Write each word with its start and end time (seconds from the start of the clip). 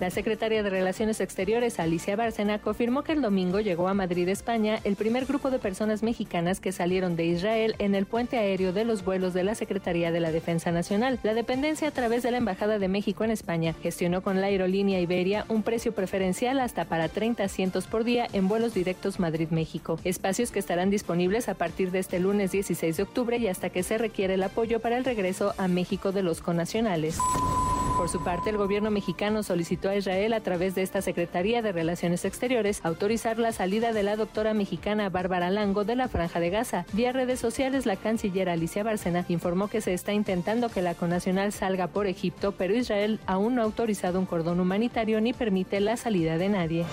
La 0.00 0.10
secretaria 0.10 0.62
de 0.62 0.68
Relaciones 0.68 1.22
Exteriores, 1.22 1.80
Alicia 1.80 2.16
Bárcena, 2.16 2.58
confirmó 2.58 3.02
que 3.02 3.12
el 3.12 3.22
domingo 3.22 3.60
llegó 3.60 3.88
a 3.88 3.94
Madrid, 3.94 4.28
España, 4.28 4.78
el 4.84 4.94
primer 4.94 5.24
grupo 5.24 5.50
de 5.50 5.58
personas 5.58 6.02
mexicanas 6.02 6.60
que 6.60 6.70
salieron 6.70 7.16
de 7.16 7.24
Israel 7.24 7.74
en 7.78 7.94
el 7.94 8.04
puente 8.04 8.36
aéreo 8.36 8.74
de 8.74 8.84
los 8.84 9.04
vuelos 9.04 9.32
de 9.32 9.42
la 9.42 9.54
Secretaría 9.54 10.12
de 10.12 10.20
la 10.20 10.32
Defensa 10.32 10.70
Nacional. 10.70 11.18
La 11.22 11.32
dependencia, 11.32 11.88
a 11.88 11.92
través 11.92 12.22
de 12.22 12.30
la 12.30 12.36
Embajada 12.36 12.78
de 12.78 12.88
México 12.88 13.24
en 13.24 13.30
España, 13.30 13.74
gestionó 13.82 14.22
con 14.22 14.42
la 14.42 14.48
aerolínea 14.48 15.00
Iberia 15.00 15.46
un 15.48 15.62
precio 15.62 15.92
preferencial 15.92 16.60
hasta 16.60 16.84
para 16.84 17.08
30 17.08 17.44
asientos 17.44 17.86
por 17.86 18.04
día 18.04 18.28
en 18.34 18.48
vuelos 18.48 18.74
directos 18.74 19.18
Madrid-México. 19.18 19.98
Espacios 20.04 20.50
que 20.50 20.58
estarán 20.58 20.90
disponibles 20.90 21.48
a 21.48 21.54
partir 21.54 21.90
de 21.90 22.00
este 22.00 22.20
lunes 22.20 22.52
16 22.52 22.98
de 22.98 23.02
octubre 23.02 23.38
y 23.38 23.48
hasta 23.48 23.70
que 23.70 23.82
se 23.82 23.96
requiere 23.96 24.34
el 24.34 24.42
apoyo 24.42 24.80
para 24.80 24.98
el 24.98 25.06
regreso 25.06 25.54
a 25.56 25.68
México 25.68 26.12
de 26.12 26.22
los 26.22 26.42
conacionales. 26.42 27.18
Por 28.06 28.12
su 28.12 28.22
parte, 28.22 28.50
el 28.50 28.56
gobierno 28.56 28.92
mexicano 28.92 29.42
solicitó 29.42 29.88
a 29.88 29.96
Israel 29.96 30.32
a 30.32 30.40
través 30.40 30.76
de 30.76 30.82
esta 30.82 31.02
Secretaría 31.02 31.60
de 31.60 31.72
Relaciones 31.72 32.24
Exteriores 32.24 32.80
autorizar 32.84 33.36
la 33.40 33.50
salida 33.50 33.92
de 33.92 34.04
la 34.04 34.14
doctora 34.14 34.54
mexicana 34.54 35.08
Bárbara 35.08 35.50
Lango 35.50 35.82
de 35.82 35.96
la 35.96 36.06
Franja 36.06 36.38
de 36.38 36.50
Gaza. 36.50 36.86
Vía 36.92 37.10
redes 37.10 37.40
sociales, 37.40 37.84
la 37.84 37.96
canciller 37.96 38.48
Alicia 38.48 38.84
Bárcena 38.84 39.24
informó 39.26 39.66
que 39.66 39.80
se 39.80 39.92
está 39.92 40.12
intentando 40.12 40.68
que 40.68 40.82
la 40.82 40.94
conacional 40.94 41.50
salga 41.50 41.88
por 41.88 42.06
Egipto, 42.06 42.52
pero 42.52 42.76
Israel 42.76 43.18
aún 43.26 43.56
no 43.56 43.62
ha 43.62 43.64
autorizado 43.64 44.20
un 44.20 44.26
cordón 44.26 44.60
humanitario 44.60 45.20
ni 45.20 45.32
permite 45.32 45.80
la 45.80 45.96
salida 45.96 46.38
de 46.38 46.48
nadie. 46.48 46.86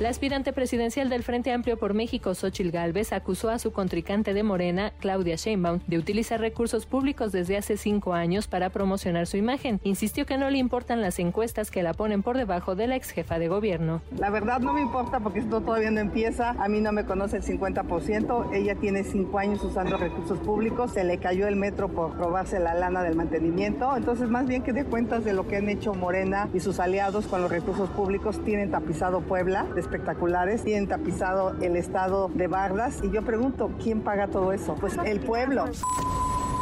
La 0.00 0.08
aspirante 0.08 0.52
presidencial 0.52 1.08
del 1.08 1.22
Frente 1.22 1.52
Amplio 1.52 1.78
por 1.78 1.94
México, 1.94 2.34
Xochil 2.34 2.72
Gálvez, 2.72 3.12
acusó 3.12 3.48
a 3.48 3.60
su 3.60 3.72
contrincante 3.72 4.34
de 4.34 4.42
Morena, 4.42 4.92
Claudia 4.98 5.36
Sheinbaum, 5.36 5.78
de 5.86 5.98
utilizar 5.98 6.40
recursos 6.40 6.84
públicos 6.84 7.30
desde 7.30 7.56
hace 7.56 7.76
cinco 7.76 8.12
años 8.12 8.48
para 8.48 8.70
promocionar 8.70 9.28
su 9.28 9.36
imagen. 9.36 9.78
Insistió 9.84 10.26
que 10.26 10.36
no 10.36 10.50
le 10.50 10.58
importan 10.58 11.00
las 11.00 11.20
encuestas 11.20 11.70
que 11.70 11.84
la 11.84 11.94
ponen 11.94 12.24
por 12.24 12.36
debajo 12.36 12.74
de 12.74 12.88
la 12.88 12.96
ex 12.96 13.10
jefa 13.10 13.38
de 13.38 13.46
gobierno. 13.46 14.02
La 14.18 14.30
verdad 14.30 14.58
no 14.58 14.72
me 14.72 14.80
importa 14.80 15.20
porque 15.20 15.38
esto 15.38 15.60
todavía 15.60 15.92
no 15.92 16.00
empieza. 16.00 16.56
A 16.58 16.66
mí 16.66 16.80
no 16.80 16.90
me 16.90 17.04
conoce 17.04 17.36
el 17.36 17.44
50%. 17.44 18.52
Ella 18.52 18.74
tiene 18.74 19.04
cinco 19.04 19.38
años 19.38 19.62
usando 19.62 19.96
recursos 19.96 20.40
públicos. 20.40 20.90
Se 20.90 21.04
le 21.04 21.18
cayó 21.18 21.46
el 21.46 21.54
metro 21.54 21.88
por 21.88 22.16
robarse 22.16 22.58
la 22.58 22.74
lana 22.74 23.04
del 23.04 23.14
mantenimiento. 23.14 23.96
Entonces, 23.96 24.28
más 24.28 24.48
bien 24.48 24.64
que 24.64 24.72
dé 24.72 24.84
cuentas 24.84 25.24
de 25.24 25.34
lo 25.34 25.46
que 25.46 25.54
han 25.54 25.68
hecho 25.68 25.94
Morena 25.94 26.48
y 26.52 26.58
sus 26.58 26.80
aliados 26.80 27.28
con 27.28 27.42
los 27.42 27.50
recursos 27.50 27.88
públicos. 27.90 28.42
Tienen 28.44 28.72
tapizado 28.72 29.20
Puebla 29.20 29.66
espectaculares, 29.94 30.64
tienen 30.64 30.88
tapizado 30.88 31.54
el 31.60 31.76
estado 31.76 32.28
de 32.34 32.48
Bardas 32.48 32.98
y 33.04 33.10
yo 33.10 33.22
pregunto, 33.22 33.70
¿quién 33.80 34.00
paga 34.00 34.26
todo 34.26 34.52
eso? 34.52 34.74
Pues 34.74 34.98
el 35.04 35.20
pueblo. 35.20 35.66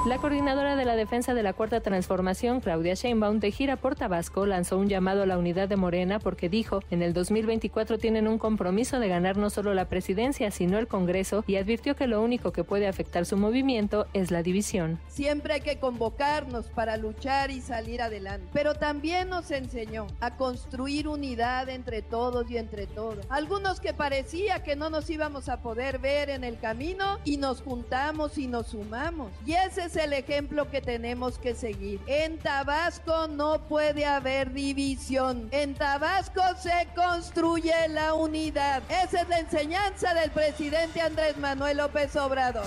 La 0.05 0.19
coordinadora 0.19 0.75
de 0.75 0.85
la 0.85 0.97
defensa 0.97 1.33
de 1.33 1.45
la 1.45 1.53
Cuarta 1.53 1.81
Transformación, 1.81 2.61
Claudia 2.61 2.95
Sheinbaum, 2.95 3.39
de 3.39 3.53
gira 3.53 3.77
por 3.77 3.95
Tabasco, 3.95 4.47
lanzó 4.47 4.77
un 4.77 4.89
llamado 4.89 5.23
a 5.23 5.27
la 5.27 5.39
unidad 5.39 5.69
de 5.69 5.77
Morena 5.77 6.19
porque 6.19 6.49
dijo, 6.49 6.81
en 6.91 7.03
el 7.03 7.13
2024 7.13 7.99
tienen 7.99 8.27
un 8.27 8.37
compromiso 8.37 8.99
de 8.99 9.07
ganar 9.07 9.37
no 9.37 9.49
solo 9.49 9.75
la 9.75 9.85
presidencia, 9.85 10.51
sino 10.51 10.81
el 10.81 10.89
Congreso, 10.89 11.45
y 11.47 11.55
advirtió 11.55 11.95
que 11.95 12.09
lo 12.09 12.21
único 12.21 12.51
que 12.51 12.65
puede 12.65 12.89
afectar 12.89 13.27
su 13.27 13.37
movimiento 13.37 14.09
es 14.13 14.33
la 14.33 14.43
división. 14.43 14.99
Siempre 15.07 15.55
hay 15.55 15.61
que 15.61 15.79
convocarnos 15.79 16.67
para 16.67 16.97
luchar 16.97 17.53
y 17.53 17.61
salir 17.61 18.03
adelante, 18.03 18.49
pero 18.53 18.75
también 18.75 19.29
nos 19.29 19.53
enseñó 19.53 20.09
a 20.19 20.37
construir 20.37 21.07
unidad 21.07 21.69
entre 21.69 22.03
todos 22.03 22.51
y 22.51 22.57
entre 22.57 22.89
todos. 22.89 23.25
Algunos 23.29 23.79
que 23.79 23.95
parecía 23.95 24.65
que 24.65 24.75
no 24.75 24.91
nos 24.91 25.09
íbamos 25.11 25.49
a 25.49 25.63
poder 25.63 26.01
ver 26.01 26.29
en 26.29 26.43
el 26.43 26.59
camino 26.59 27.21
y 27.25 27.37
nos 27.37 27.63
juntamos 27.63 28.37
y 28.37 28.49
nos 28.49 28.67
sumamos. 28.67 29.31
Y 29.47 29.53
ese 29.53 29.85
es 29.85 29.92
el 29.97 30.13
ejemplo 30.13 30.71
que 30.71 30.81
tenemos 30.81 31.39
que 31.39 31.55
seguir. 31.55 32.01
En 32.07 32.39
Tabasco 32.39 33.29
no 33.29 33.61
puede 33.69 34.05
haber 34.05 34.53
división. 34.53 35.49
En 35.51 35.75
Tabasco 35.75 36.43
se 36.61 36.89
construye 36.95 37.89
la 37.89 38.15
unidad. 38.15 38.83
Esa 38.89 39.23
es 39.23 39.29
la 39.29 39.39
enseñanza 39.39 40.15
del 40.15 40.31
presidente 40.31 41.01
Andrés 41.01 41.37
Manuel 41.37 41.79
López 41.79 42.15
Obrador. 42.17 42.67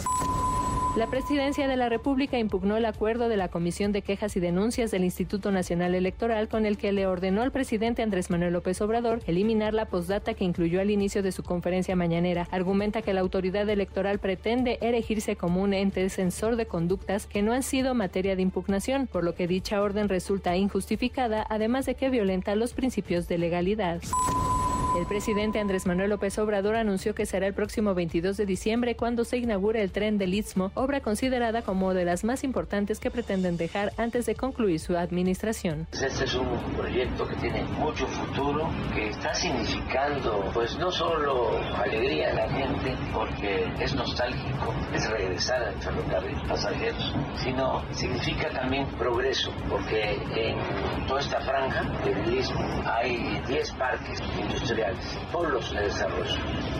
La 0.96 1.08
presidencia 1.08 1.68
de 1.68 1.76
la 1.76 1.90
República 1.90 2.40
impugnó 2.40 2.78
el 2.78 2.86
acuerdo 2.86 3.28
de 3.28 3.36
la 3.36 3.50
Comisión 3.50 3.92
de 3.92 4.02
Quejas 4.02 4.38
y 4.38 4.40
Denuncias 4.40 4.92
del 4.92 5.04
Instituto 5.04 5.52
Nacional 5.52 5.94
Electoral 5.94 6.48
con 6.48 6.66
el 6.66 6.78
que 6.78 6.94
le 6.94 7.06
ordenó 7.06 7.42
al 7.42 7.52
presidente 7.52 8.02
Andrés 8.02 8.30
Manuel 8.30 8.54
López 8.54 8.80
Obrador 8.80 9.20
eliminar 9.28 9.74
la 9.74 9.88
postdata 9.88 10.36
que 10.36 10.46
incluyó 10.46 10.80
al 10.80 10.90
inicio 10.90 11.22
de 11.22 11.34
su 11.34 11.44
conferencia 11.44 11.98
mañanera. 11.98 12.48
Argumenta 12.50 13.02
que 13.02 13.14
la 13.14 13.20
autoridad 13.20 13.70
electoral 13.70 14.20
pretende 14.20 14.78
erigirse 14.80 15.36
como 15.36 15.62
un 15.62 15.74
ente 15.74 16.10
censor 16.10 16.56
de 16.56 16.66
conductas 16.66 17.26
que 17.26 17.42
no 17.42 17.52
han 17.52 17.64
sido 17.64 17.94
materia 17.94 18.38
de 18.38 18.44
impugnación, 18.44 19.08
por 19.08 19.26
lo 19.26 19.36
que 19.36 19.48
dicha 19.48 19.82
orden 19.82 20.08
resulta 20.08 20.56
injustificada, 20.56 21.46
además 21.50 21.86
de 21.86 21.96
que 21.96 22.10
violenta 22.10 22.56
los 22.56 22.74
principios 22.74 23.28
de 23.28 23.38
legalidad. 23.38 24.02
El 24.96 25.06
presidente 25.08 25.60
Andrés 25.60 25.86
Manuel 25.86 26.10
López 26.10 26.40
Obrador 26.40 26.78
anunció 26.78 27.14
que 27.14 27.26
será 27.26 27.48
el 27.48 27.54
próximo 27.54 27.94
22 27.94 28.38
de 28.38 28.46
diciembre 28.46 28.96
cuando 28.96 29.26
se 29.26 29.38
inaugure 29.38 29.82
el 29.82 29.92
tren 29.92 30.18
del 30.18 30.34
Istmo, 30.34 30.72
obra 30.74 31.02
considerada 31.02 31.64
como 31.64 31.94
de 31.94 32.06
las 32.06 32.24
más 32.24 32.46
importantes 32.46 33.02
que 33.02 33.12
pretenden 33.12 33.58
dejar 33.58 33.92
antes 33.98 34.26
de 34.26 34.36
concluir 34.36 34.80
su 34.80 34.96
administración. 34.96 35.86
Este 35.92 36.24
es 36.24 36.36
un 36.36 36.48
proyecto 36.78 37.28
que 37.28 37.36
tiene 37.36 37.64
mucho 37.78 38.08
futuro, 38.08 38.70
que 38.96 39.10
está 39.10 39.34
significando 39.34 40.50
pues 40.54 40.78
no 40.80 40.90
solo 40.90 41.60
alegría 41.78 42.32
a 42.32 42.34
la 42.34 42.50
gente 42.54 42.96
porque 43.14 43.66
es 43.82 43.94
nostálgico, 43.96 44.74
es 44.94 45.10
regresar 45.12 45.62
al 45.62 45.76
ferrocarril 45.82 46.42
pasajeros, 46.48 47.14
sino 47.44 47.84
significa 47.92 48.50
también 48.50 48.88
progreso 48.98 49.52
porque 49.70 50.14
en 50.14 51.06
toda 51.06 51.20
esta 51.20 51.42
franja 51.42 51.84
del 52.06 52.34
Istmo 52.34 52.62
hay 52.86 53.42
10 53.46 53.72
parques 53.74 54.22
industriales 54.40 54.85
polos 55.32 55.72
de 55.72 55.82
desarrollo, 55.82 56.36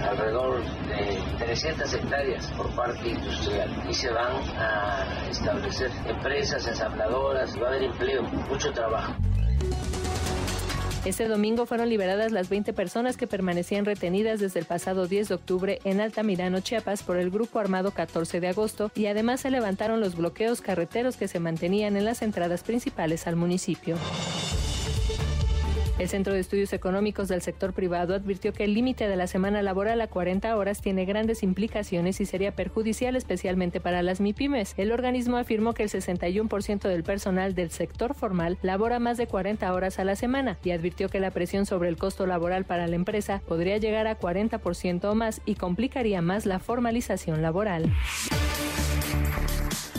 alrededor 0.10 0.64
de 0.88 1.46
300 1.46 1.94
hectáreas 1.94 2.48
por 2.58 2.70
parque 2.76 3.10
industrial 3.10 3.70
y 3.90 3.94
se 3.94 4.12
van 4.12 4.34
a 4.58 5.28
establecer 5.30 5.92
empresas 6.08 6.68
ensambladoras, 6.68 7.56
va 7.62 7.66
a 7.66 7.70
haber 7.70 7.84
empleo, 7.84 8.24
mucho 8.24 8.72
trabajo. 8.72 9.14
Este 11.06 11.28
domingo 11.28 11.68
fueron 11.68 11.90
liberadas 11.90 12.32
las 12.32 12.50
20 12.50 12.74
personas 12.74 13.16
que 13.16 13.28
permanecían 13.28 13.86
retenidas 13.86 14.40
desde 14.40 14.60
el 14.60 14.66
pasado 14.66 15.06
10 15.06 15.30
de 15.30 15.36
octubre 15.36 15.80
en 15.84 16.02
Altamirano, 16.02 16.62
Chiapas, 16.62 17.04
por 17.04 17.18
el 17.18 17.30
grupo 17.30 17.60
armado 17.60 17.92
14 17.92 18.40
de 18.40 18.48
agosto 18.48 18.90
y 18.96 19.06
además 19.06 19.42
se 19.42 19.52
levantaron 19.52 20.00
los 20.00 20.16
bloqueos 20.16 20.62
carreteros 20.62 21.16
que 21.16 21.28
se 21.28 21.40
mantenían 21.40 21.96
en 21.96 22.06
las 22.06 22.24
entradas 22.24 22.64
principales 22.64 23.28
al 23.28 23.36
municipio. 23.36 23.98
El 25.98 26.10
Centro 26.10 26.34
de 26.34 26.42
Estudios 26.42 26.74
Económicos 26.74 27.30
del 27.30 27.42
Sector 27.42 27.72
Privado 27.72 28.16
advirtió 28.16 28.52
que 28.52 28.66
el 28.66 28.74
límite 28.74 29.08
de 29.08 29.16
la 29.16 29.28
semana 29.28 29.62
laboral 29.62 30.02
a 30.02 30.08
40 30.08 30.58
horas 30.58 30.82
tiene 30.82 31.06
grandes 31.06 31.42
implicaciones 31.42 32.20
y 32.20 32.26
sería 32.26 32.54
perjudicial 32.54 33.16
especialmente 33.16 33.80
para 33.80 34.04
las 34.04 34.20
MIPIMES. 34.20 34.74
El 34.76 34.92
organismo 34.92 35.38
afirmó 35.38 35.74
que 35.74 35.84
el 35.84 35.90
61% 35.90 36.90
del 36.90 37.04
personal 37.04 37.56
del 37.56 37.72
sector 37.72 38.14
formal 38.14 38.58
labora 38.62 39.00
más 39.00 39.18
de 39.18 39.28
40 39.28 39.74
horas 39.74 39.98
a 39.98 40.04
la 40.04 40.18
semana 40.18 40.58
y 40.66 40.72
advirtió 40.72 41.08
que 41.08 41.22
la 41.22 41.32
presión 41.32 41.66
sobre 41.66 41.88
el 41.88 41.96
costo 41.96 42.26
laboral 42.26 42.66
para 42.66 42.88
la 42.88 42.96
empresa 42.98 43.42
podría 43.48 43.78
llegar 43.78 44.08
a 44.08 44.20
40% 44.20 45.06
o 45.06 45.16
más 45.16 45.40
y 45.46 45.56
complicaría 45.56 46.22
más 46.22 46.46
la 46.46 46.60
formalización 46.60 47.42
laboral. 47.42 47.90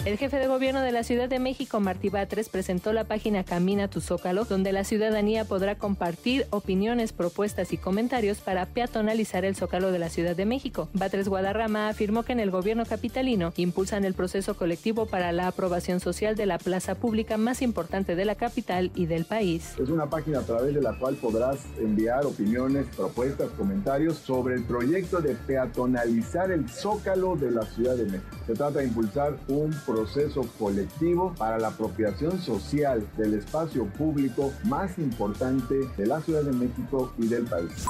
El 0.07 0.19
jefe 0.19 0.39
de 0.39 0.47
gobierno 0.47 0.83
de 0.83 0.93
la 0.93 1.03
Ciudad 1.03 1.29
de 1.29 1.41
México, 1.41 1.81
Martí 1.81 2.11
Batres, 2.11 2.49
presentó 2.49 2.93
la 2.93 3.03
página 3.03 3.43
Camina 3.43 3.89
tu 3.89 4.01
Zócalo, 4.01 4.45
donde 4.45 4.71
la 4.71 4.85
ciudadanía 4.85 5.45
podrá 5.45 5.75
compartir 5.75 6.47
opiniones, 6.51 7.13
propuestas 7.13 7.73
y 7.73 7.77
comentarios 7.77 8.39
para 8.39 8.67
peatonalizar 8.67 9.45
el 9.45 9.57
Zócalo 9.57 9.91
de 9.91 9.99
la 9.99 10.09
Ciudad 10.09 10.37
de 10.37 10.47
México. 10.47 10.89
Batres 10.93 11.29
Guadarrama 11.29 11.89
afirmó 11.89 12.23
que 12.23 12.35
en 12.35 12.39
el 12.39 12.53
gobierno 12.53 12.87
capitalino 12.87 13.53
impulsan 13.57 14.05
el 14.05 14.15
proceso 14.15 14.55
colectivo 14.55 15.07
para 15.07 15.33
la 15.33 15.49
aprobación 15.49 15.99
social 15.99 16.37
de 16.37 16.47
la 16.47 16.59
plaza 16.59 16.95
pública 16.95 17.37
más 17.37 17.61
importante 17.61 18.15
de 18.15 18.27
la 18.27 18.37
capital 18.37 18.93
y 18.95 19.07
del 19.07 19.25
país. 19.25 19.75
Es 19.77 19.89
una 19.89 20.09
página 20.09 20.39
a 20.39 20.43
través 20.43 20.73
de 20.73 20.83
la 20.83 20.97
cual 20.97 21.17
podrás 21.17 21.59
enviar 21.81 22.27
opiniones, 22.27 22.87
propuestas, 22.97 23.49
comentarios 23.59 24.19
sobre 24.19 24.55
el 24.55 24.63
proyecto 24.63 25.21
de 25.21 25.35
peatonalizar 25.35 26.53
el 26.53 26.69
Zócalo 26.69 27.35
de 27.35 27.51
la 27.51 27.63
Ciudad 27.63 27.97
de 27.97 28.05
México. 28.05 28.36
Se 28.47 28.55
trata 28.55 28.79
de 28.79 28.85
impulsar 28.87 29.37
un 29.49 29.75
proceso 29.85 30.43
colectivo 30.57 31.35
para 31.37 31.59
la 31.59 31.69
apropiación 31.69 32.41
social 32.41 33.05
del 33.17 33.35
espacio 33.35 33.87
público 33.87 34.53
más 34.65 34.99
importante 34.99 35.75
de 35.97 36.07
la 36.07 36.21
Ciudad 36.21 36.43
de 36.43 36.53
México 36.53 37.13
y 37.19 37.27
del 37.27 37.45
país. 37.45 37.87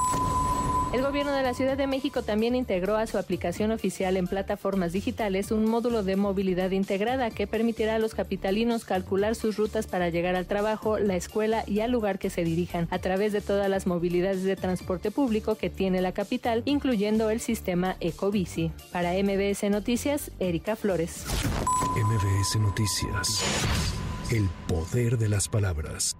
El 0.93 1.01
gobierno 1.01 1.33
de 1.33 1.43
la 1.43 1.53
Ciudad 1.53 1.75
de 1.75 1.85
México 1.85 2.23
también 2.23 2.55
integró 2.55 2.95
a 2.95 3.07
su 3.07 3.17
aplicación 3.17 3.71
oficial 3.71 4.15
en 4.15 4.25
plataformas 4.25 4.93
digitales 4.93 5.51
un 5.51 5.65
módulo 5.65 6.01
de 6.01 6.15
movilidad 6.15 6.71
integrada 6.71 7.29
que 7.29 7.45
permitirá 7.45 7.95
a 7.95 7.99
los 7.99 8.15
capitalinos 8.15 8.85
calcular 8.85 9.35
sus 9.35 9.57
rutas 9.57 9.85
para 9.85 10.09
llegar 10.09 10.35
al 10.35 10.45
trabajo, 10.45 10.97
la 10.97 11.17
escuela 11.17 11.63
y 11.67 11.81
al 11.81 11.91
lugar 11.91 12.19
que 12.19 12.29
se 12.29 12.45
dirijan 12.45 12.87
a 12.89 12.99
través 12.99 13.33
de 13.33 13.41
todas 13.41 13.69
las 13.69 13.85
movilidades 13.85 14.43
de 14.43 14.55
transporte 14.55 15.11
público 15.11 15.55
que 15.55 15.69
tiene 15.69 16.01
la 16.01 16.13
capital, 16.13 16.63
incluyendo 16.65 17.29
el 17.29 17.41
sistema 17.41 17.97
Ecobici. 17.99 18.71
Para 18.93 19.11
MBS 19.11 19.69
Noticias, 19.69 20.31
Erika 20.39 20.77
Flores. 20.77 21.25
MBS 21.97 22.59
Noticias. 22.61 23.43
El 24.31 24.49
poder 24.67 25.17
de 25.17 25.27
las 25.27 25.49
palabras. 25.49 26.15